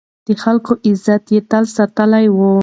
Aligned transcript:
د 0.25 0.29
خلکو 0.43 0.71
عزت 0.87 1.23
يې 1.33 1.39
تل 1.49 1.63
ساتلی 1.75 2.25
و. 2.35 2.39